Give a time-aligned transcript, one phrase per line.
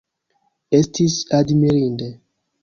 [0.77, 2.09] Estis admirinde!